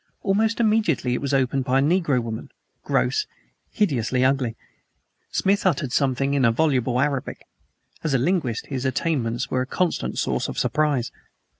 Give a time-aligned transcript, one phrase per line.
[0.23, 2.49] Almost immediately it was opened by a negro woman
[2.83, 3.27] gross,
[3.69, 4.55] hideously ugly.
[5.31, 7.45] Smith uttered something in voluble Arabic.
[8.03, 11.11] As a linguist his attainments were a constant source of surprise.